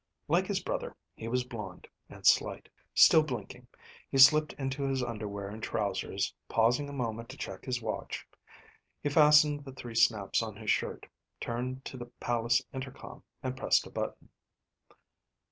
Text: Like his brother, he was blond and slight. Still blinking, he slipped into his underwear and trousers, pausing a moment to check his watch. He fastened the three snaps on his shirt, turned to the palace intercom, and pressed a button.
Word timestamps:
Like 0.27 0.47
his 0.47 0.63
brother, 0.63 0.95
he 1.15 1.27
was 1.27 1.43
blond 1.43 1.87
and 2.09 2.25
slight. 2.25 2.67
Still 2.95 3.21
blinking, 3.21 3.67
he 4.09 4.17
slipped 4.17 4.51
into 4.53 4.81
his 4.81 5.03
underwear 5.03 5.47
and 5.49 5.61
trousers, 5.61 6.33
pausing 6.49 6.89
a 6.89 6.91
moment 6.91 7.29
to 7.29 7.37
check 7.37 7.65
his 7.65 7.83
watch. 7.83 8.25
He 9.03 9.09
fastened 9.09 9.63
the 9.63 9.73
three 9.73 9.93
snaps 9.93 10.41
on 10.41 10.55
his 10.55 10.71
shirt, 10.71 11.05
turned 11.39 11.85
to 11.85 11.97
the 11.97 12.07
palace 12.19 12.63
intercom, 12.73 13.21
and 13.43 13.55
pressed 13.55 13.85
a 13.85 13.91
button. 13.91 14.29